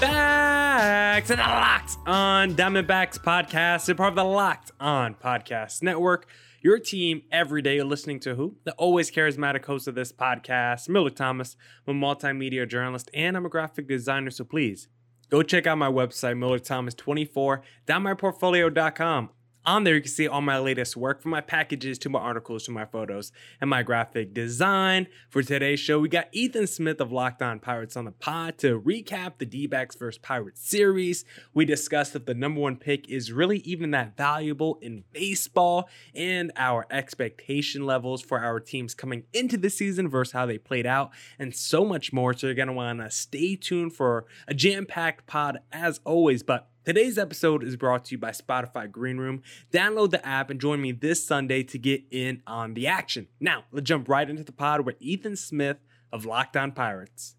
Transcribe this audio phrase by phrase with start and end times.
[0.00, 6.26] back to the Locked On Diamondbacks podcast, a part of the Locked On Podcast Network.
[6.62, 7.82] Your team every day.
[7.82, 8.56] Listening to who?
[8.64, 11.54] The always charismatic host of this podcast, Miller Thomas.
[11.86, 14.30] I'm a multimedia journalist and I'm a graphic designer.
[14.30, 14.88] So please
[15.28, 19.28] go check out my website, MillerThomas24.myportfolio.com.
[19.66, 22.64] On there, you can see all my latest work from my packages to my articles
[22.64, 25.06] to my photos and my graphic design.
[25.28, 28.80] For today's show, we got Ethan Smith of Locked On Pirates on the pod to
[28.80, 30.16] recap the D backs vs.
[30.16, 31.26] Pirates series.
[31.52, 36.52] We discussed if the number one pick is really even that valuable in baseball and
[36.56, 41.10] our expectation levels for our teams coming into the season versus how they played out,
[41.38, 42.32] and so much more.
[42.32, 46.42] So, you're going to want to stay tuned for a jam packed pod as always.
[46.42, 49.42] But Today's episode is brought to you by Spotify Green Room.
[49.70, 53.28] Download the app and join me this Sunday to get in on the action.
[53.38, 55.76] Now, let's jump right into the pod with Ethan Smith
[56.10, 57.34] of Locked On Pirates.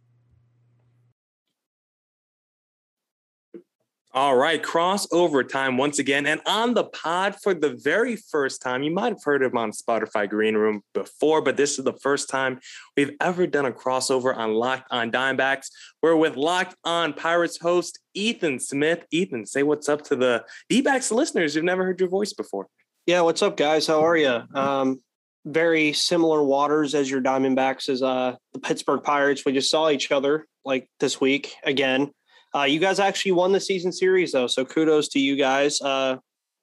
[4.14, 6.26] All right, crossover time once again.
[6.26, 9.72] And on the pod for the very first time, you might have heard him on
[9.72, 12.60] Spotify Green Room before, but this is the first time
[12.98, 15.68] we've ever done a crossover on Locked on Diamondbacks.
[16.02, 19.06] We're with Locked on Pirates host Ethan Smith.
[19.12, 22.68] Ethan, say what's up to the D backs listeners who've never heard your voice before.
[23.06, 23.88] Yeah, what's up, guys?
[23.88, 24.42] How are you?
[24.54, 25.00] Um,
[25.46, 29.46] very similar waters as your Diamondbacks as uh, the Pittsburgh Pirates.
[29.46, 32.12] We just saw each other like this week again.
[32.54, 35.82] Uh, you guys actually won the season series though, so kudos to you guys.
[35.82, 36.18] Uh,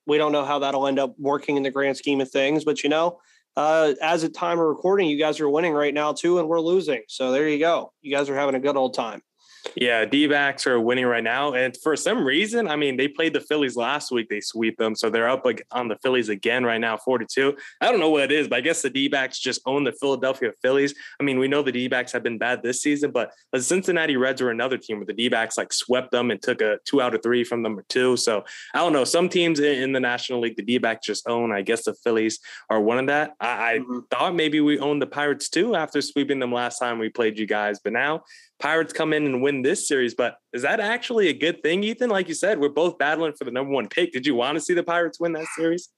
[0.06, 2.82] we don't know how that'll end up working in the grand scheme of things, but
[2.82, 3.18] you know,
[3.56, 6.60] uh, as a time of recording, you guys are winning right now too, and we're
[6.60, 7.02] losing.
[7.08, 7.92] So there you go.
[8.02, 9.22] You guys are having a good old time.
[9.74, 11.54] Yeah, D backs are winning right now.
[11.54, 14.28] And for some reason, I mean, they played the Phillies last week.
[14.28, 14.94] They sweep them.
[14.94, 17.56] So they're up like on the Phillies again right now, 42.
[17.80, 19.92] I don't know what it is, but I guess the D backs just own the
[19.92, 20.94] Philadelphia Phillies.
[21.20, 24.16] I mean, we know the D backs have been bad this season, but the Cincinnati
[24.16, 27.00] Reds are another team where the D backs like swept them and took a two
[27.00, 28.16] out of three from number two.
[28.16, 29.04] So I don't know.
[29.04, 31.52] Some teams in the National League, the D backs just own.
[31.52, 32.40] I guess the Phillies
[32.70, 33.34] are one of that.
[33.40, 34.00] I, I mm-hmm.
[34.10, 37.46] thought maybe we owned the Pirates too after sweeping them last time we played you
[37.46, 38.22] guys, but now
[38.60, 40.14] Pirates come in and win this series.
[40.14, 42.10] But is that actually a good thing, Ethan?
[42.10, 44.12] Like you said, we're both battling for the number one pick.
[44.12, 45.90] Did you want to see the Pirates win that series?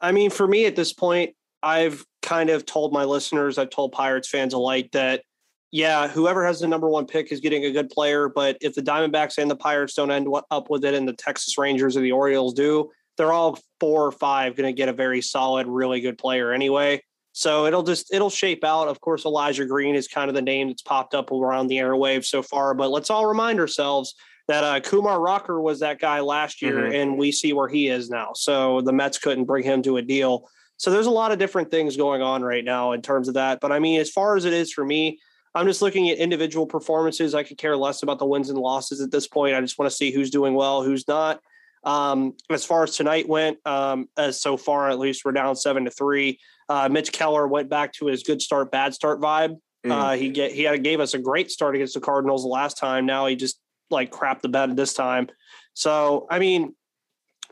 [0.00, 3.92] I mean, for me at this point, I've kind of told my listeners, I've told
[3.92, 5.22] Pirates fans alike that,
[5.70, 8.28] yeah, whoever has the number one pick is getting a good player.
[8.28, 11.58] But if the Diamondbacks and the Pirates don't end up with it and the Texas
[11.58, 15.20] Rangers or the Orioles do, they're all four or five going to get a very
[15.20, 17.02] solid, really good player anyway.
[17.38, 18.88] So it'll just it'll shape out.
[18.88, 22.24] Of course, Elijah Green is kind of the name that's popped up around the airwaves
[22.24, 22.74] so far.
[22.74, 24.16] But let's all remind ourselves
[24.48, 26.96] that uh, Kumar Rocker was that guy last year, mm-hmm.
[26.96, 28.32] and we see where he is now.
[28.34, 30.48] So the Mets couldn't bring him to a deal.
[30.78, 33.60] So there's a lot of different things going on right now in terms of that.
[33.60, 35.20] But I mean, as far as it is for me,
[35.54, 37.36] I'm just looking at individual performances.
[37.36, 39.54] I could care less about the wins and losses at this point.
[39.54, 41.40] I just want to see who's doing well, who's not.
[41.84, 45.84] Um, as far as tonight went, um, as so far at least, we're down seven
[45.84, 46.38] to three.
[46.68, 49.56] Uh, Mitch Keller went back to his good start, bad start vibe.
[49.86, 49.92] Mm.
[49.92, 52.76] Uh, he get he had, gave us a great start against the Cardinals the last
[52.76, 53.06] time.
[53.06, 55.28] Now he just like crapped the bed this time.
[55.74, 56.74] So I mean,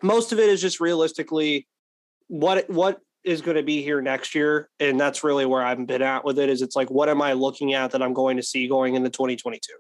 [0.03, 1.67] most of it is just realistically
[2.29, 6.03] what what is going to be here next year, and that's really where I've been
[6.03, 6.49] at with it.
[6.49, 9.11] Is it's like what am I looking at that I'm going to see going into
[9.11, 9.73] 2022?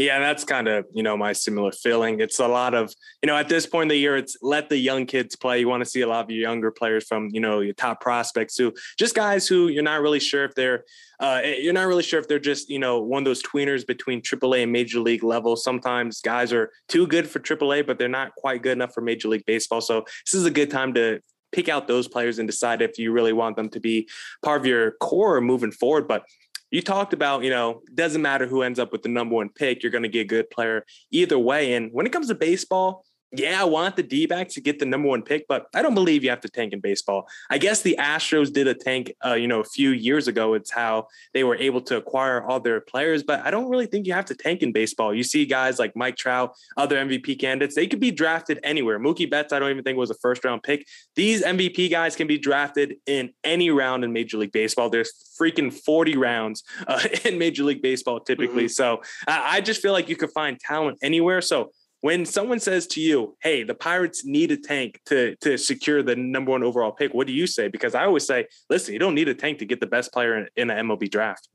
[0.00, 2.20] Yeah, that's kind of, you know, my similar feeling.
[2.20, 2.90] It's a lot of,
[3.22, 5.60] you know, at this point in the year, it's let the young kids play.
[5.60, 8.00] You want to see a lot of your younger players from, you know, your top
[8.00, 10.84] prospects who just guys who you're not really sure if they're,
[11.20, 13.86] uh, eh, you're not really sure if they're just, you know, one of those tweeners
[13.86, 15.54] between AAA and Major League level.
[15.54, 19.28] Sometimes guys are too good for AAA, but they're not quite good enough for Major
[19.28, 19.82] League Baseball.
[19.82, 21.20] So this is a good time to
[21.52, 24.08] pick out those players and decide if you really want them to be
[24.42, 26.08] part of your core moving forward.
[26.08, 26.24] But
[26.70, 29.82] you talked about, you know, doesn't matter who ends up with the number one pick,
[29.82, 31.74] you're going to get a good player either way.
[31.74, 34.86] And when it comes to baseball, yeah, I want the D backs to get the
[34.86, 37.28] number one pick, but I don't believe you have to tank in baseball.
[37.48, 40.54] I guess the Astros did a tank, uh, you know, a few years ago.
[40.54, 44.06] It's how they were able to acquire all their players, but I don't really think
[44.06, 45.14] you have to tank in baseball.
[45.14, 48.98] You see guys like Mike Trout, other MVP candidates, they could be drafted anywhere.
[48.98, 50.86] Mookie Betts, I don't even think was a first round pick.
[51.14, 54.90] These MVP guys can be drafted in any round in Major League Baseball.
[54.90, 58.64] There's freaking 40 rounds uh, in Major League Baseball typically.
[58.64, 58.68] Mm-hmm.
[58.68, 61.40] So I just feel like you could find talent anywhere.
[61.40, 61.70] So
[62.00, 66.16] when someone says to you, "Hey, the Pirates need a tank to to secure the
[66.16, 67.68] number one overall pick," what do you say?
[67.68, 70.36] Because I always say, "Listen, you don't need a tank to get the best player
[70.36, 71.48] in, in an MLB draft."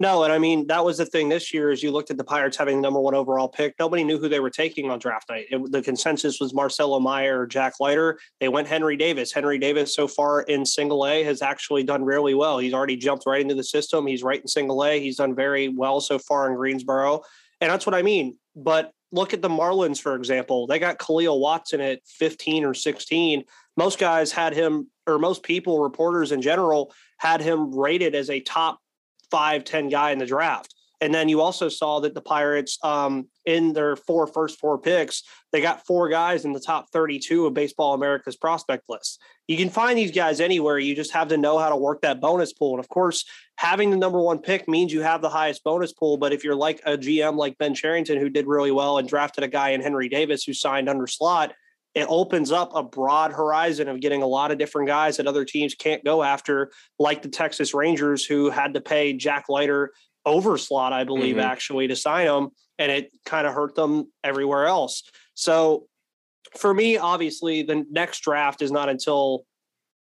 [0.00, 1.70] No, and I mean that was the thing this year.
[1.70, 4.30] As you looked at the Pirates having the number one overall pick, nobody knew who
[4.30, 5.44] they were taking on draft night.
[5.50, 8.18] It, the consensus was Marcelo Meyer or Jack Leiter.
[8.40, 9.30] They went Henry Davis.
[9.30, 12.58] Henry Davis so far in Single A has actually done really well.
[12.58, 14.06] He's already jumped right into the system.
[14.06, 14.98] He's right in Single A.
[14.98, 17.20] He's done very well so far in Greensboro,
[17.60, 18.38] and that's what I mean.
[18.56, 20.66] But look at the Marlins, for example.
[20.66, 23.44] They got Khalil Watson at 15 or 16.
[23.76, 28.40] Most guys had him, or most people, reporters in general, had him rated as a
[28.40, 28.78] top
[29.30, 30.74] five, 10 guy in the draft.
[31.02, 35.22] And then you also saw that the Pirates, um, in their four first four picks,
[35.50, 39.20] they got four guys in the top 32 of Baseball America's prospect list.
[39.48, 40.78] You can find these guys anywhere.
[40.78, 42.74] You just have to know how to work that bonus pool.
[42.74, 43.24] And of course,
[43.60, 46.16] having the number one pick means you have the highest bonus pool.
[46.16, 49.44] But if you're like a GM like Ben Cherington, who did really well and drafted
[49.44, 51.52] a guy in Henry Davis who signed under slot,
[51.94, 55.44] it opens up a broad horizon of getting a lot of different guys that other
[55.44, 59.92] teams can't go after, like the Texas Rangers, who had to pay Jack Leiter
[60.24, 61.44] over slot, I believe, mm-hmm.
[61.44, 62.48] actually, to sign him.
[62.78, 65.02] And it kind of hurt them everywhere else.
[65.34, 65.84] So
[66.56, 69.44] for me, obviously, the next draft is not until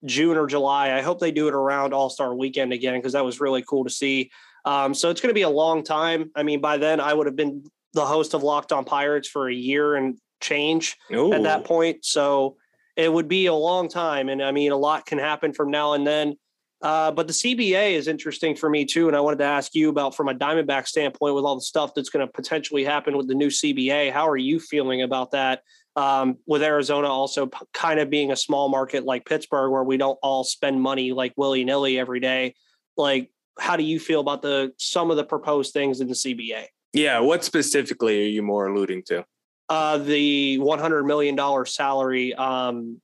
[0.06, 0.98] June or July.
[0.98, 3.84] I hope they do it around All Star weekend again, because that was really cool
[3.84, 4.32] to see.
[4.66, 6.32] Um, so it's going to be a long time.
[6.36, 7.64] I mean, by then I would have been
[7.94, 11.34] the host of Locked On Pirates for a year and change Ooh.
[11.34, 12.06] at that point.
[12.06, 12.58] So
[12.96, 14.30] it would be a long time.
[14.30, 16.36] And I mean, a lot can happen from now and then.
[16.82, 19.08] Uh, but the CBA is interesting for me too.
[19.08, 21.94] And I wanted to ask you about from a Diamondback standpoint with all the stuff
[21.94, 24.12] that's going to potentially happen with the new CBA.
[24.14, 25.62] How are you feeling about that?
[26.00, 29.98] Um, with Arizona also p- kind of being a small market like Pittsburgh, where we
[29.98, 32.56] don't all spend money like willy nilly every day.
[32.96, 36.66] Like, how do you feel about the some of the proposed things in the CBA?
[36.94, 39.26] Yeah, what specifically are you more alluding to?
[39.70, 43.00] uh, the one hundred million dollar salary um,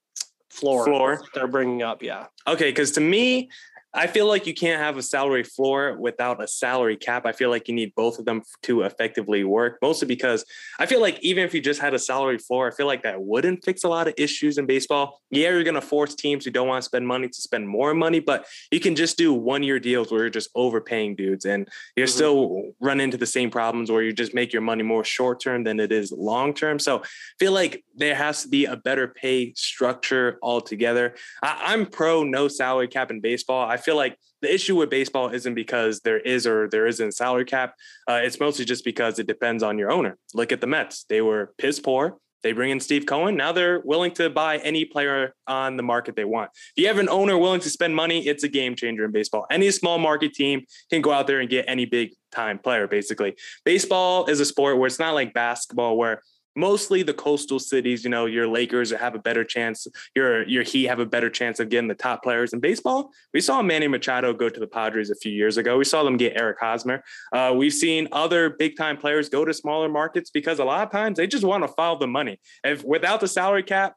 [0.50, 0.86] floor.
[0.86, 2.02] Floor they're bringing up.
[2.02, 2.26] Yeah.
[2.48, 3.50] Okay, because to me,
[3.96, 7.26] I feel like you can't have a salary floor without a salary cap.
[7.26, 10.46] I feel like you need both of them to effectively work, mostly because
[10.80, 13.22] I feel like even if you just had a salary floor, I feel like that
[13.22, 15.22] wouldn't fix a lot of issues in baseball.
[15.32, 17.94] Yeah, you're going to force teams who don't want to spend money to spend more
[17.94, 21.70] money, but you can just do one year deals where you're just overpaying dudes and
[21.96, 22.16] you're mm-hmm.
[22.16, 25.64] still run into the same problems where you just make your money more short term
[25.64, 26.80] than it is long term.
[26.80, 27.06] So I
[27.40, 31.16] feel like there has to be a better pay structure altogether.
[31.42, 33.68] I, am pro no salary cap in baseball.
[33.70, 37.46] I feel like the issue with baseball isn't because there is or there isn't salary
[37.46, 37.76] cap.
[38.10, 40.18] Uh, it's mostly just because it depends on your owner.
[40.34, 42.18] Look at the Mets; they were piss poor.
[42.46, 43.36] They bring in Steve Cohen.
[43.36, 46.52] Now they're willing to buy any player on the market they want.
[46.78, 49.48] If you have an owner willing to spend money, it's a game changer in baseball.
[49.50, 53.36] Any small market team can go out there and get any big time player, basically.
[53.64, 56.22] Baseball is a sport where it's not like basketball, where
[56.56, 60.86] mostly the coastal cities, you know, your Lakers have a better chance, your your Heat
[60.86, 63.12] have a better chance of getting the top players in baseball.
[63.34, 65.78] We saw Manny Machado go to the Padres a few years ago.
[65.78, 67.04] We saw them get Eric Hosmer.
[67.32, 70.92] Uh, we've seen other big time players go to smaller markets because a lot of
[70.92, 72.40] times they just want to follow the money.
[72.64, 73.96] If without the salary cap,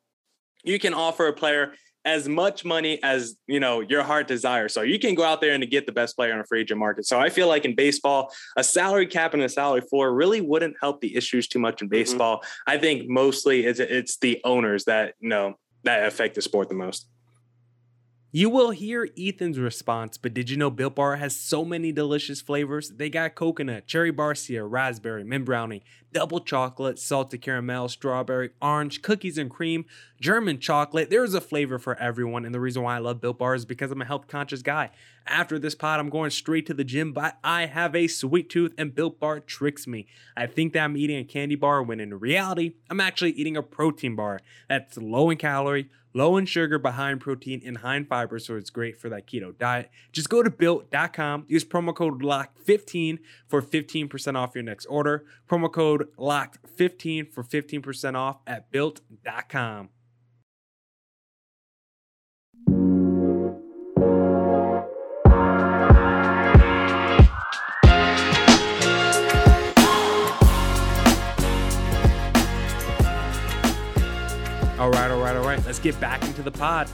[0.64, 1.72] you can offer a player
[2.04, 4.72] as much money as you know your heart desires.
[4.74, 6.78] So you can go out there and get the best player on a free agent
[6.78, 7.06] market.
[7.06, 10.76] So I feel like in baseball, a salary cap and a salary floor really wouldn't
[10.80, 11.92] help the issues too much in mm-hmm.
[11.92, 12.38] baseball.
[12.38, 12.70] Mm-hmm.
[12.70, 16.74] I think mostly it's it's the owners that you know that affect the sport the
[16.74, 17.08] most.
[18.30, 22.42] You will hear Ethan's response, but did you know Built Bar has so many delicious
[22.42, 22.90] flavors?
[22.90, 25.82] They got coconut, cherry barcia, raspberry, mint brownie,
[26.12, 29.86] double chocolate, salted caramel, strawberry, orange, cookies and cream,
[30.20, 31.08] German chocolate.
[31.08, 33.90] There's a flavor for everyone, and the reason why I love Built Bar is because
[33.90, 34.90] I'm a health conscious guy.
[35.28, 38.72] After this pod, I'm going straight to the gym, but I have a sweet tooth,
[38.78, 40.06] and Built Bar tricks me.
[40.36, 43.62] I think that I'm eating a candy bar when in reality, I'm actually eating a
[43.62, 47.96] protein bar that's low in calorie low in sugar, but high in protein and high
[47.96, 49.90] in fiber, so it's great for that keto diet.
[50.12, 55.24] Just go to built.com, use promo code LOCK15 for 15% off your next order.
[55.48, 59.90] Promo code LOCKED15 for 15% off at built.com.
[74.78, 75.64] All right, all right, all right.
[75.66, 76.88] Let's get back into the pod.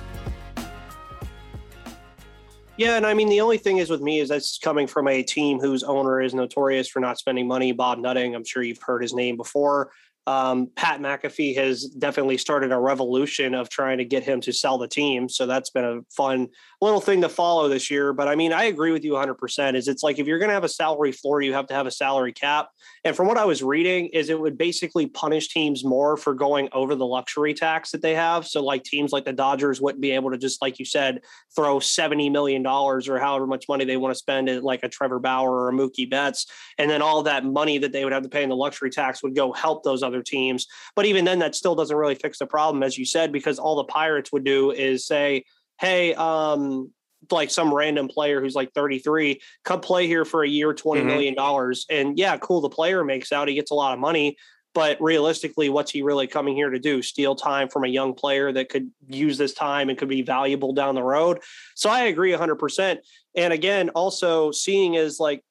[2.78, 5.22] Yeah, and I mean the only thing is with me is that's coming from a
[5.22, 7.72] team whose owner is notorious for not spending money.
[7.72, 9.90] Bob Nutting, I'm sure you've heard his name before.
[10.26, 14.78] Um, Pat McAfee has definitely started a revolution of trying to get him to sell
[14.78, 15.28] the team.
[15.28, 16.48] So that's been a fun
[16.80, 18.12] little thing to follow this year.
[18.12, 19.74] But I mean, I agree with you 100%.
[19.74, 21.86] Is it's like if you're going to have a salary floor, you have to have
[21.86, 22.68] a salary cap.
[23.04, 26.68] And from what I was reading, is it would basically punish teams more for going
[26.72, 28.46] over the luxury tax that they have.
[28.46, 31.20] So like teams like the Dodgers wouldn't be able to just like you said
[31.54, 34.88] throw seventy million dollars or however much money they want to spend at like a
[34.88, 36.46] Trevor Bauer or a Mookie Betts,
[36.78, 39.22] and then all that money that they would have to pay in the luxury tax
[39.22, 40.66] would go help those other teams.
[40.96, 43.76] But even then, that still doesn't really fix the problem, as you said, because all
[43.76, 45.44] the Pirates would do is say,
[45.78, 46.92] "Hey, um,
[47.30, 51.10] like some random player who's like 33 come play here for a year twenty mm-hmm.
[51.10, 54.36] million dollars and yeah cool the player makes out he gets a lot of money
[54.74, 58.52] but realistically what's he really coming here to do steal time from a young player
[58.52, 61.40] that could use this time and could be valuable down the road
[61.74, 62.98] so i agree 100%
[63.36, 65.42] and again also seeing is like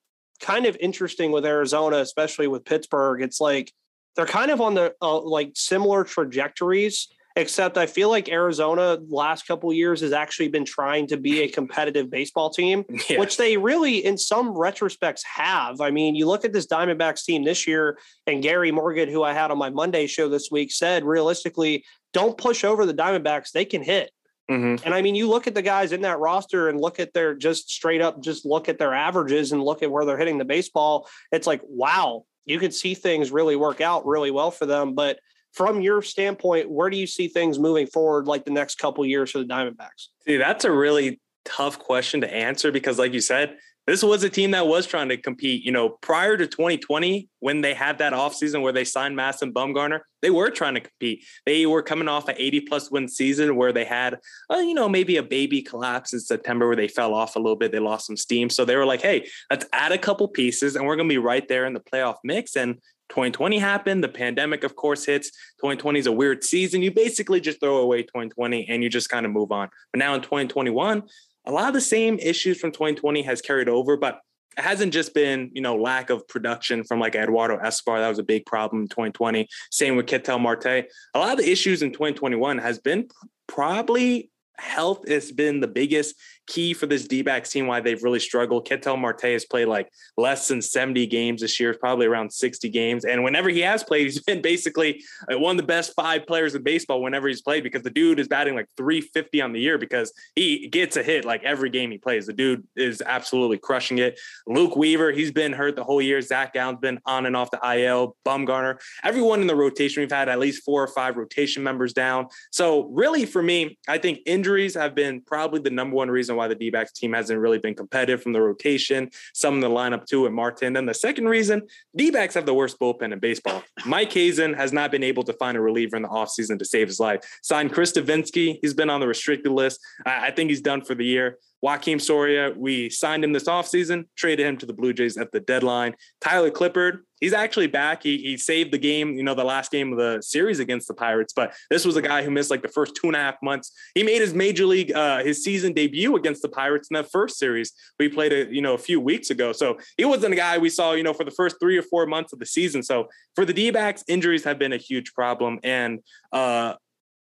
[0.42, 3.72] kind of interesting with arizona especially with pittsburgh it's like
[4.16, 9.48] they're kind of on the uh, like similar trajectories except I feel like Arizona last
[9.48, 13.20] couple years has actually been trying to be a competitive baseball team, yeah.
[13.20, 15.82] which they really in some retrospects have.
[15.82, 19.34] I mean, you look at this Diamondbacks team this year and Gary Morgan who I
[19.34, 23.66] had on my Monday show this week said realistically, don't push over the Diamondbacks, they
[23.66, 24.12] can hit.
[24.52, 24.86] Mm-hmm.
[24.86, 27.34] And I mean, you look at the guys in that roster and look at their
[27.34, 30.46] just straight up, just look at their averages and look at where they're hitting the
[30.46, 31.08] baseball.
[31.32, 34.94] It's like, wow, you can see things really work out really well for them.
[34.94, 35.20] But
[35.54, 39.32] from your standpoint, where do you see things moving forward, like the next couple years
[39.32, 40.08] for the Diamondbacks?
[40.26, 44.30] See, that's a really tough question to answer because, like you said, this was a
[44.30, 45.64] team that was trying to compete.
[45.64, 50.02] You know, prior to 2020, when they had that offseason where they signed Madison Bumgarner,
[50.22, 51.26] they were trying to compete.
[51.46, 54.88] They were coming off an 80 plus win season where they had, uh, you know,
[54.88, 57.72] maybe a baby collapse in September where they fell off a little bit.
[57.72, 58.50] They lost some steam.
[58.50, 61.20] So they were like, hey, let's add a couple pieces and we're going to be
[61.20, 62.56] right there in the playoff mix.
[62.56, 62.76] And
[63.10, 64.04] 2020 happened.
[64.04, 65.30] The pandemic, of course, hits.
[65.60, 66.82] 2020 is a weird season.
[66.82, 69.70] You basically just throw away 2020 and you just kind of move on.
[69.92, 71.04] But now in 2021,
[71.46, 74.22] a lot of the same issues from 2020 has carried over, but
[74.58, 78.00] it hasn't just been, you know, lack of production from like Eduardo Escobar.
[78.00, 79.48] That was a big problem in 2020.
[79.72, 80.66] Same with Ketel Marte.
[80.66, 80.86] A
[81.16, 83.08] lot of the issues in 2021 has been
[83.48, 86.16] probably health has been the biggest
[86.48, 88.66] key for this D-backs team why they've really struggled.
[88.66, 93.06] Ketel Marte has played like less than 70 games this year, probably around 60 games.
[93.06, 96.56] And whenever he has played, he's been basically uh, one of the best five players
[96.56, 99.78] in baseball whenever he's played because the dude is batting like 350 on the year
[99.78, 102.26] because he gets a hit like every game he plays.
[102.26, 104.20] The dude is absolutely crushing it.
[104.48, 106.22] Luke Weaver, he's been hurt the whole year.
[106.22, 108.16] Zach Gallen's been on and off the IL.
[108.26, 110.02] Bumgarner, everyone in the rotation.
[110.02, 112.28] We've had at least four or five rotation members down.
[112.52, 116.38] So really for me, I think injuries have been probably the number one reason reason
[116.38, 119.70] why the D backs team hasn't really been competitive from the rotation, some in the
[119.70, 120.76] lineup too at Martin.
[120.76, 121.64] And the second reason,
[121.96, 123.64] D backs have the worst bullpen in baseball.
[123.86, 126.88] Mike Hazen has not been able to find a reliever in the offseason to save
[126.88, 127.22] his life.
[127.42, 128.60] Signed Chris Devenski.
[128.62, 129.80] He's been on the restricted list.
[130.06, 131.38] I think he's done for the year.
[131.64, 135.40] Joakim Soria, we signed him this offseason, traded him to the Blue Jays at the
[135.40, 135.96] deadline.
[136.20, 138.04] Tyler Clippard, he's actually back.
[138.04, 140.94] He, he saved the game, you know, the last game of the series against the
[140.94, 141.32] Pirates.
[141.34, 143.72] But this was a guy who missed like the first two and a half months.
[143.96, 147.40] He made his major league, uh, his season debut against the Pirates in that first
[147.40, 149.54] series we played, a, you know, a few weeks ago.
[149.54, 152.06] So he wasn't a guy we saw, you know, for the first three or four
[152.06, 152.84] months of the season.
[152.84, 155.60] So for the D backs, injuries have been a huge problem.
[155.64, 156.02] And,
[156.34, 156.74] uh,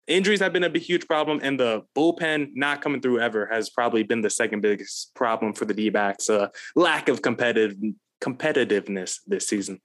[0.07, 4.02] injuries have been a huge problem, and the bullpen not coming through ever has probably
[4.02, 6.30] been the second biggest problem for the D backs.
[6.30, 7.76] Uh, lack of competitive
[8.21, 9.80] competitiveness this season.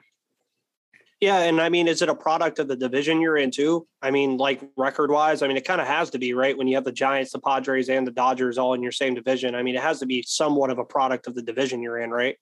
[1.22, 3.88] Yeah, and I mean, is it a product of the division you're in too?
[4.02, 6.58] I mean, like record wise, I mean, it kind of has to be, right?
[6.58, 9.56] When you have the Giants, the Padres, and the Dodgers all in your same division,
[9.56, 12.12] I mean, it has to be somewhat of a product of the division you're in,
[12.12, 12.38] right?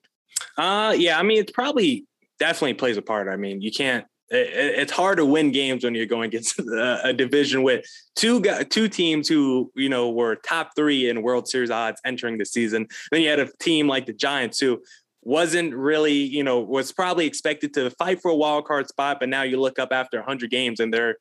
[0.57, 1.19] Uh, yeah.
[1.19, 2.05] I mean, it's probably
[2.39, 3.27] definitely plays a part.
[3.27, 7.61] I mean, you can't it's hard to win games when you're going against a, division
[7.61, 12.37] with two two teams who you know were top three in World Series odds entering
[12.37, 12.87] the season.
[13.11, 14.81] Then you had a team like the Giants who
[15.25, 19.29] wasn't really you know was probably expected to fight for a wild card spot, but
[19.29, 21.17] now you look up after 100 games and they're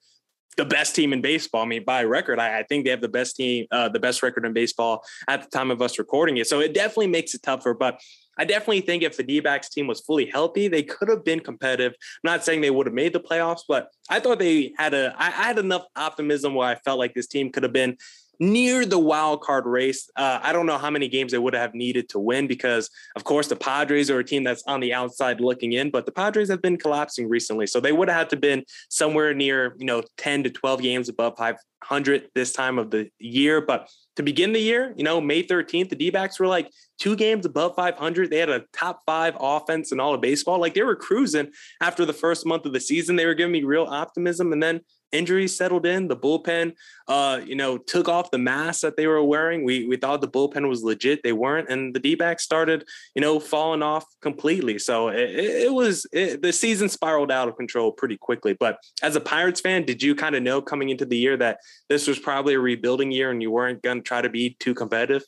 [0.56, 1.62] the best team in baseball.
[1.62, 4.22] I mean, by record, I, I think they have the best team, uh, the best
[4.22, 6.46] record in baseball at the time of us recording it.
[6.46, 7.74] So it definitely makes it tougher.
[7.74, 8.00] But
[8.38, 11.40] I definitely think if the D backs team was fully healthy, they could have been
[11.40, 11.92] competitive.
[11.92, 15.14] I'm not saying they would have made the playoffs, but I thought they had a.
[15.18, 17.96] I, I had enough optimism where I felt like this team could have been
[18.42, 20.10] near the wild card race.
[20.16, 23.22] Uh, I don't know how many games they would have needed to win because, of
[23.22, 26.48] course, the Padres are a team that's on the outside looking in, but the Padres
[26.48, 30.02] have been collapsing recently, so they would have had to been somewhere near you know
[30.16, 33.60] 10 to 12 games above 500 this time of the year.
[33.60, 36.68] But to begin the year, you know, May 13th, the D backs were like
[36.98, 38.28] two games above 500.
[38.28, 40.58] They had a top five offense in all of baseball.
[40.58, 43.14] Like they were cruising after the first month of the season.
[43.14, 44.52] They were giving me real optimism.
[44.52, 44.80] And then
[45.12, 46.08] injuries settled in.
[46.08, 46.74] The bullpen,
[47.08, 49.64] uh, you know, took off the mask that they were wearing.
[49.64, 51.22] We we thought the bullpen was legit.
[51.22, 54.78] They weren't, and the D backs started, you know, falling off completely.
[54.78, 58.54] So it, it was it, the season spiraled out of control pretty quickly.
[58.54, 61.58] But as a Pirates fan, did you kind of know coming into the year that
[61.88, 64.74] this was probably a rebuilding year and you weren't going to try to be too
[64.74, 65.22] competitive?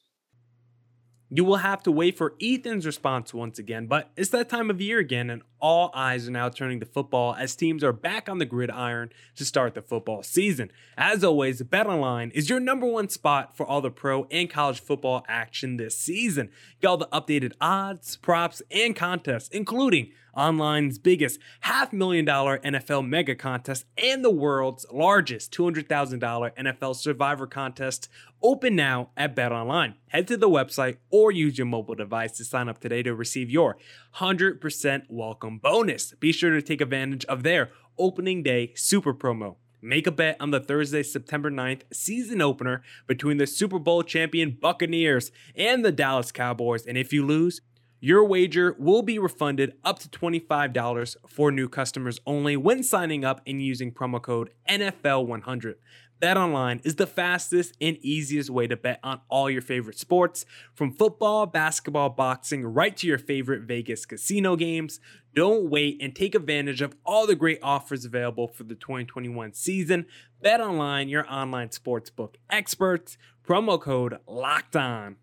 [1.30, 4.80] You will have to wait for Ethan's response once again, but it's that time of
[4.80, 8.36] year again, and all eyes are now turning to football as teams are back on
[8.36, 10.70] the gridiron to start the football season.
[10.94, 15.24] As always, BetOnline is your number one spot for all the pro and college football
[15.26, 16.50] action this season.
[16.82, 23.06] Get all the updated odds, props, and contests, including online's biggest half million dollar NFL
[23.06, 26.18] mega contest and the world's largest $200,000
[26.56, 28.08] NFL survivor contest
[28.42, 29.94] open now at BetOnline.
[30.08, 33.50] Head to the website or use your mobile device to sign up today to receive
[33.50, 33.76] your
[34.16, 36.12] 100% welcome bonus.
[36.14, 39.56] Be sure to take advantage of their opening day super promo.
[39.82, 44.56] Make a bet on the Thursday, September 9th season opener between the Super Bowl champion
[44.58, 46.86] Buccaneers and the Dallas Cowboys.
[46.86, 47.60] And if you lose,
[48.04, 53.40] your wager will be refunded up to $25 for new customers only when signing up
[53.46, 55.76] and using promo code NFL100.
[56.20, 60.44] BetOnline is the fastest and easiest way to bet on all your favorite sports,
[60.74, 65.00] from football, basketball, boxing, right to your favorite Vegas casino games.
[65.34, 70.04] Don't wait and take advantage of all the great offers available for the 2021 season.
[70.44, 73.16] BetOnline, your online sportsbook experts.
[73.48, 75.16] Promo code LOCKED ON.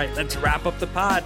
[0.00, 0.16] Right.
[0.16, 1.24] Let's wrap up the pod.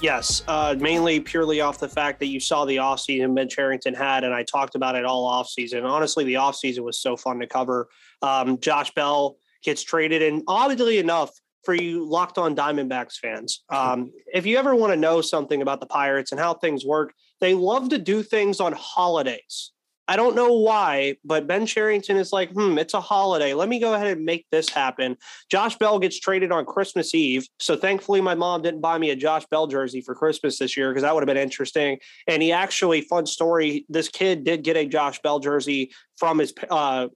[0.00, 4.22] Yes, uh, mainly purely off the fact that you saw the offseason Ben Cherington had,
[4.22, 5.84] and I talked about it all offseason.
[5.84, 7.88] Honestly, the offseason was so fun to cover.
[8.22, 11.32] Um, Josh Bell gets traded, and oddly enough,
[11.64, 15.80] for you locked on Diamondbacks fans, um, if you ever want to know something about
[15.80, 19.72] the Pirates and how things work, they love to do things on holidays.
[20.08, 23.54] I don't know why, but Ben Cherington is like, hmm, it's a holiday.
[23.54, 25.16] Let me go ahead and make this happen.
[25.50, 27.46] Josh Bell gets traded on Christmas Eve.
[27.58, 30.90] So thankfully, my mom didn't buy me a Josh Bell jersey for Christmas this year
[30.90, 31.98] because that would have been interesting.
[32.28, 36.54] And he actually, fun story, this kid did get a Josh Bell jersey from his
[36.70, 37.08] uh,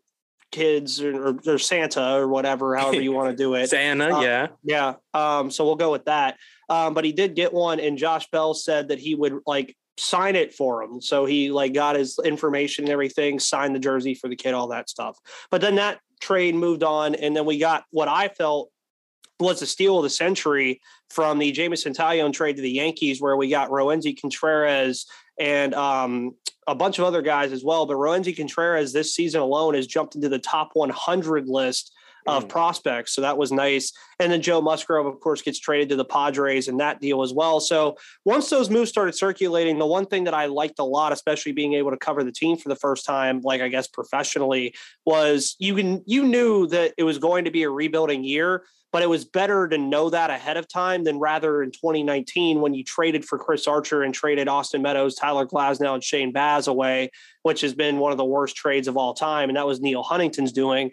[0.50, 3.68] kids or, or, Santa or whatever, however you want to do it.
[3.70, 4.46] Santa, uh, yeah.
[4.64, 4.94] Yeah.
[5.14, 6.36] Um, so we'll go with that.
[6.68, 10.34] Um, but he did get one, and Josh Bell said that he would like sign
[10.34, 11.00] it for him.
[11.00, 14.68] So he like got his information and everything, signed the jersey for the kid, all
[14.68, 15.18] that stuff.
[15.50, 18.70] But then that trade moved on, and then we got what I felt
[19.38, 23.36] was the steal of the century from the Jameson Taillon trade to the Yankees, where
[23.36, 25.06] we got Roansy Contreras
[25.38, 26.32] and um,
[26.66, 27.86] a bunch of other guys as well.
[27.86, 31.92] But Roansy Contreras this season alone has jumped into the top 100 list
[32.26, 32.48] of mm.
[32.48, 33.14] prospects.
[33.14, 33.92] So that was nice.
[34.18, 37.32] And then Joe Musgrove, of course, gets traded to the Padres in that deal as
[37.32, 37.60] well.
[37.60, 41.52] So once those moves started circulating, the one thing that I liked a lot, especially
[41.52, 44.74] being able to cover the team for the first time, like I guess professionally,
[45.06, 48.64] was you can you knew that it was going to be a rebuilding year.
[48.92, 52.74] But it was better to know that ahead of time than rather in 2019 when
[52.74, 57.12] you traded for Chris Archer and traded Austin Meadows, Tyler Glasnow, and Shane Baz away,
[57.44, 59.48] which has been one of the worst trades of all time.
[59.48, 60.90] And that was Neal Huntington's doing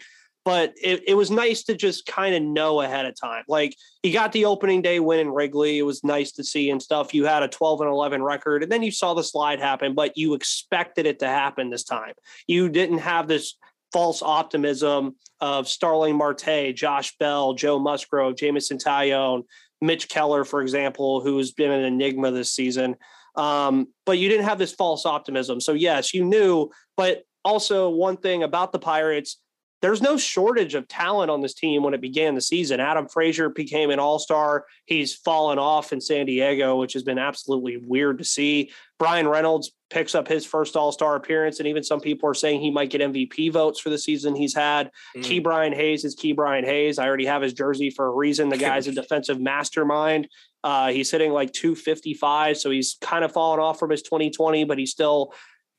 [0.48, 3.44] but it, it was nice to just kind of know ahead of time.
[3.50, 5.78] Like you got the opening day win in Wrigley.
[5.78, 7.14] It was nice to see and stuff.
[7.14, 10.16] You had a 12 and 11 record, and then you saw the slide happen, but
[10.16, 12.14] you expected it to happen this time.
[12.48, 13.58] You didn't have this
[13.92, 19.44] false optimism of Starling Marte, Josh Bell, Joe Musgrove, Jameson Taillon,
[19.82, 22.96] Mitch Keller, for example, who's been an enigma this season.
[23.36, 25.60] Um, but you didn't have this false optimism.
[25.60, 26.70] So, yes, you knew.
[26.96, 29.42] But also, one thing about the Pirates,
[29.82, 32.80] there's no shortage of talent on this team when it began the season.
[32.80, 34.66] Adam Frazier became an all star.
[34.86, 38.72] He's fallen off in San Diego, which has been absolutely weird to see.
[38.98, 42.62] Bryan Reynolds picks up his first all star appearance, and even some people are saying
[42.62, 44.90] he might get MVP votes for the season he's had.
[45.16, 45.44] Mm.
[45.44, 46.98] Brian Hayes is Ke'Bryan Hayes.
[46.98, 48.50] I already have his jersey for a reason.
[48.50, 50.28] The guy's a defensive mastermind.
[50.63, 54.80] Uh, he's hitting like 255, so he's kind of fallen off from his 2020, but
[54.80, 55.34] he's still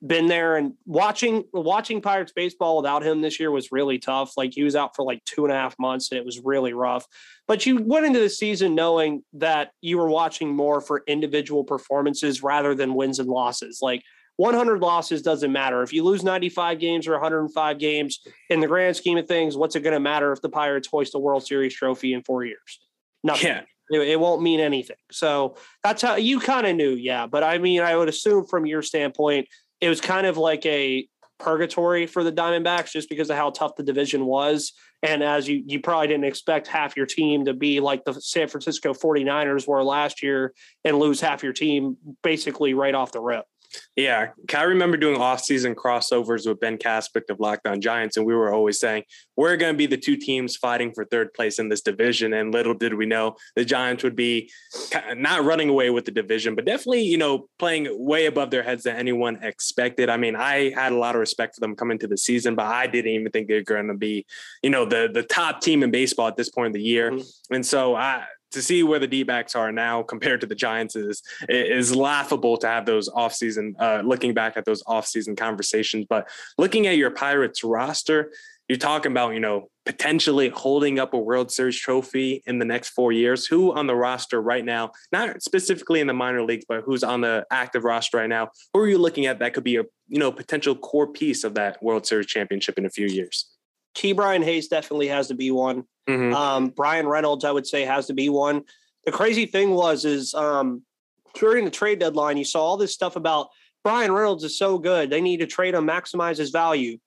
[0.07, 4.33] been there and watching watching Pirates baseball without him this year was really tough.
[4.37, 6.73] Like he was out for like two and a half months and it was really
[6.73, 7.07] rough.
[7.49, 12.43] But you went into the season knowing that you were watching more for individual performances
[12.43, 13.81] rather than wins and losses.
[13.83, 14.03] Like
[14.37, 15.83] 100 losses doesn't matter.
[15.83, 19.75] If you lose 95 games or 105 games, in the grand scheme of things, what's
[19.75, 22.81] it going to matter if the Pirates hoist a World Series trophy in four years?
[23.25, 23.49] Nothing.
[23.49, 23.63] Yeah.
[23.91, 24.99] It won't mean anything.
[25.11, 27.27] So that's how you kind of knew, yeah.
[27.27, 29.49] But I mean, I would assume from your standpoint,
[29.81, 33.77] it was kind of like a purgatory for the Diamondbacks just because of how tough
[33.77, 34.73] the division was.
[35.03, 38.49] And as you, you probably didn't expect half your team to be like the San
[38.49, 40.53] Francisco 49ers were last year
[40.85, 43.45] and lose half your team basically right off the rip.
[43.97, 48.35] Yeah, I remember doing off-season crossovers with Ben Caspick of Locked On Giants, and we
[48.35, 49.03] were always saying
[49.37, 52.33] we're going to be the two teams fighting for third place in this division.
[52.33, 54.51] And little did we know the Giants would be
[55.17, 58.85] not running away with the division, but definitely, you know, playing way above their heads
[58.85, 60.09] than anyone expected.
[60.09, 62.67] I mean, I had a lot of respect for them coming to the season, but
[62.67, 64.27] I didn't even think they're going to be,
[64.63, 67.11] you know, the the top team in baseball at this point in the year.
[67.11, 67.55] Mm-hmm.
[67.55, 71.23] And so I to see where the D-backs are now compared to the Giants is
[71.49, 76.07] is laughable to have those offseason uh, looking back at those offseason conversations.
[76.09, 78.33] But looking at your Pirates roster,
[78.69, 82.91] you're talking about, you know, potentially holding up a World Series trophy in the next
[82.91, 83.47] four years.
[83.47, 87.23] Who on the roster right now, not specifically in the minor leagues, but who's on
[87.23, 88.51] the active roster right now?
[88.75, 91.55] Who are you looking at that could be a, you know, potential core piece of
[91.55, 93.58] that World Series championship in a few years?
[93.95, 95.85] Ke'Bryan Hayes definitely has to be one.
[96.09, 96.35] Mm-hmm.
[96.35, 98.65] Um, Bryan Reynolds, I would say, has to be one.
[99.05, 100.83] The crazy thing was, is um,
[101.35, 103.49] during the trade deadline, you saw all this stuff about
[103.85, 105.11] Bryan Reynolds is so good.
[105.11, 106.99] They need to trade him, maximize his value.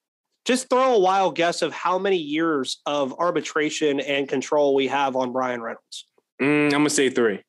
[0.46, 5.16] Just throw a wild guess of how many years of arbitration and control we have
[5.16, 6.08] on Bryan Reynolds.
[6.42, 7.44] Mm, I'm going to say three.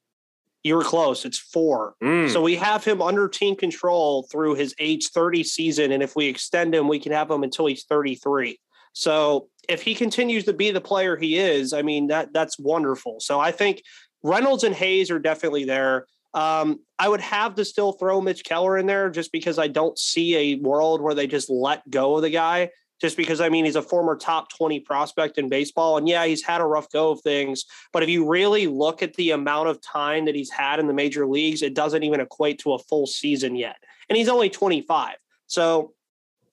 [0.63, 1.25] You were close.
[1.25, 1.95] It's four.
[2.03, 2.31] Mm.
[2.31, 5.93] So we have him under team control through his age 30 season.
[5.93, 8.59] And if we extend him, we can have him until he's 33.
[8.93, 13.21] So if he continues to be the player he is, I mean that that's wonderful.
[13.21, 13.83] So I think
[14.23, 16.07] Reynolds and Hayes are definitely there.
[16.35, 19.99] Um, I would have to still throw Mitch Keller in there just because I don't
[19.99, 22.71] see a world where they just let go of the guy.
[23.01, 25.97] Just because I mean he's a former top 20 prospect in baseball.
[25.97, 27.65] And yeah, he's had a rough go of things.
[27.93, 30.93] But if you really look at the amount of time that he's had in the
[30.93, 33.77] major leagues, it doesn't even equate to a full season yet.
[34.09, 35.17] And he's only 25.
[35.49, 35.95] So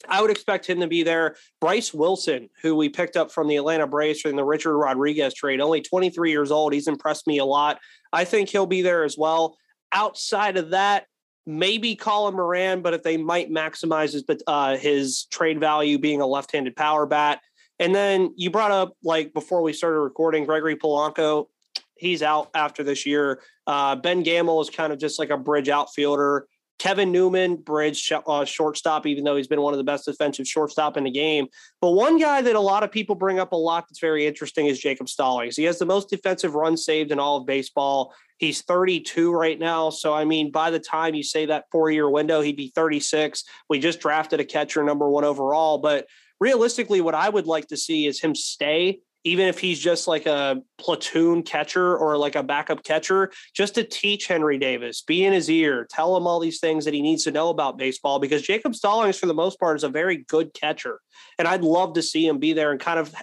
[0.08, 1.36] I would expect him to be there.
[1.60, 5.60] Bryce Wilson, who we picked up from the Atlanta Braves in the Richard Rodriguez trade,
[5.60, 6.74] only 23 years old.
[6.74, 7.80] He's impressed me a lot.
[8.14, 9.58] I think he'll be there as well.
[9.92, 11.06] Outside of that,
[11.46, 16.28] maybe Colin Moran, but if they might maximize his uh, his trade value being a
[16.28, 17.42] left-handed power bat.
[17.80, 21.48] And then you brought up like before we started recording, Gregory Polanco.
[21.96, 23.42] He's out after this year.
[23.68, 26.48] Uh, ben Gamel is kind of just like a bridge outfielder.
[26.80, 30.96] Kevin Newman, bridge uh, shortstop, even though he's been one of the best defensive shortstop
[30.96, 31.48] in the game.
[31.82, 34.68] But one guy that a lot of people bring up a lot that's very interesting
[34.68, 35.58] is Jacob Stallings.
[35.58, 38.14] He has the most defensive runs saved in all of baseball.
[38.38, 39.90] He's 32 right now.
[39.90, 43.44] So, I mean, by the time you say that four year window, he'd be 36.
[43.70, 45.80] We just drafted a catcher number one overall.
[45.80, 46.08] But
[46.40, 50.26] realistically, what I would like to see is him stay even if he's just like
[50.26, 55.34] a platoon catcher or like a backup catcher, just to teach Henry Davis, be in
[55.34, 58.42] his ear, tell him all these things that he needs to know about baseball because
[58.42, 61.02] Jacob Stallings, for the most part, is a very good catcher.
[61.38, 63.14] And I'd love to see him be there and kind of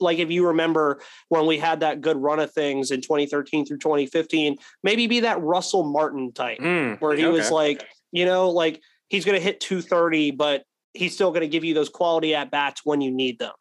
[0.00, 3.78] like if you remember when we had that good run of things in 2013 through
[3.78, 7.32] 2015, maybe be that Russell Martin type mm, where he okay.
[7.32, 11.48] was like, you know, like he's going to hit 230, but he's still going to
[11.48, 13.52] give you those quality at bats when you need them.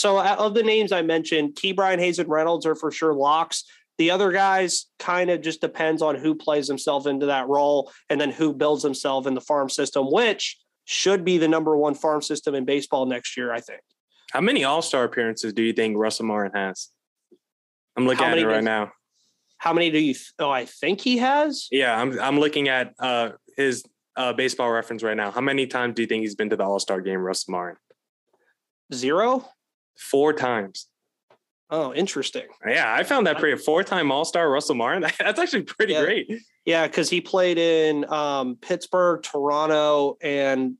[0.00, 3.64] So uh, of the names I mentioned, Ke'Bryan Hayes and Reynolds are for sure locks.
[3.98, 8.18] The other guys kind of just depends on who plays himself into that role and
[8.18, 12.22] then who builds himself in the farm system, which should be the number one farm
[12.22, 13.82] system in baseball next year, I think.
[14.32, 16.88] How many All Star appearances do you think Russell Martin has?
[17.94, 18.92] I'm looking at it right does, now.
[19.58, 20.14] How many do you?
[20.14, 21.68] Th- oh, I think he has.
[21.70, 22.18] Yeah, I'm.
[22.18, 23.84] I'm looking at uh, his
[24.16, 25.30] uh, baseball reference right now.
[25.30, 27.76] How many times do you think he's been to the All Star game, Russell Martin?
[28.94, 29.46] Zero
[29.96, 30.86] four times.
[31.70, 32.48] Oh, interesting.
[32.66, 35.02] Yeah, I found that pretty four time All Star Russell Martin.
[35.18, 36.02] That's actually pretty yeah.
[36.02, 36.42] great.
[36.64, 40.74] Yeah, because he played in um, Pittsburgh, Toronto, and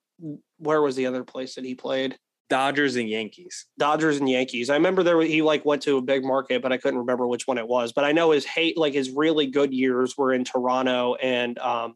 [0.59, 2.19] where was the other place that he played?
[2.51, 3.67] Dodgers and Yankees.
[3.79, 4.69] Dodgers and Yankees.
[4.69, 7.47] I remember there he like went to a big market, but I couldn't remember which
[7.47, 7.93] one it was.
[7.93, 11.95] But I know his hate like his really good years were in Toronto and um,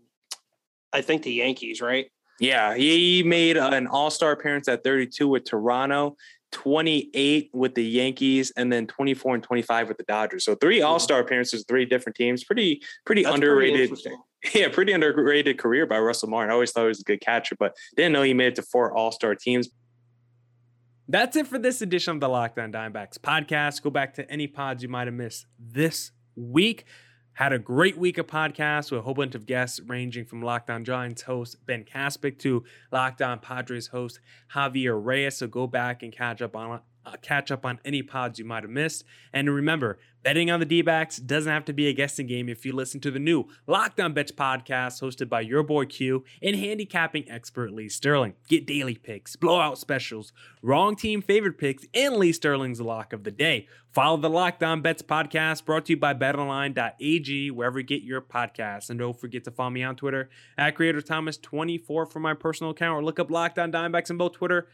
[0.92, 2.06] I think the Yankees, right?
[2.40, 6.16] Yeah, he made an All Star appearance at 32 with Toronto.
[6.54, 10.44] 28 with the Yankees, and then 24 and 25 with the Dodgers.
[10.44, 12.44] So three All Star appearances, three different teams.
[12.44, 13.90] Pretty pretty That's underrated.
[13.90, 14.16] Pretty
[14.54, 16.50] yeah, pretty underrated career by Russell Martin.
[16.50, 18.62] I always thought he was a good catcher, but didn't know he made it to
[18.62, 19.68] four All Star teams.
[21.08, 23.82] That's it for this edition of the Locked On Diamondbacks podcast.
[23.82, 26.86] Go back to any pods you might have missed this week.
[27.34, 30.70] Had a great week of podcasts with a whole bunch of guests ranging from Locked
[30.70, 34.20] On Giants host Ben Caspick to Locked On Padres host
[34.54, 35.38] Javier Reyes.
[35.38, 38.62] So go back and catch up on uh, catch up on any pods you might
[38.62, 39.04] have missed.
[39.32, 42.64] And remember, betting on the D backs doesn't have to be a guessing game if
[42.64, 46.56] you listen to the new Locked On Bets podcast hosted by your boy Q and
[46.56, 48.34] handicapping expert Lee Sterling.
[48.48, 53.30] Get daily picks, blowout specials, wrong team favorite picks, and Lee Sterling's lock of the
[53.30, 53.68] day.
[53.92, 58.20] Follow the Locked On Bets podcast brought to you by betonline.ag, wherever you get your
[58.20, 58.90] podcasts.
[58.90, 62.98] And don't forget to follow me on Twitter at Creator Thomas24 for my personal account,
[62.98, 64.66] or look up Locked On Diamondbacks on both Twitter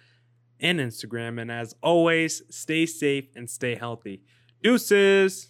[0.61, 1.41] and Instagram.
[1.41, 4.23] And as always, stay safe and stay healthy.
[4.63, 5.49] Deuces.